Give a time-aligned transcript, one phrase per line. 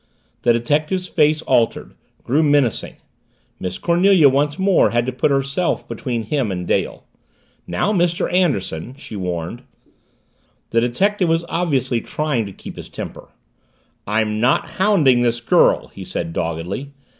[0.41, 1.93] The detective's face altered,
[2.23, 2.95] grew menacing.
[3.59, 7.03] Miss Cornelia once more had put herself between him and Dale.
[7.67, 8.27] "Now, Mr.
[8.33, 9.61] Anderson" she warned.
[10.71, 13.27] The detective was obviously trying to keep his temper.
[14.07, 16.93] "I'm not hounding this girl!" he said doggedly.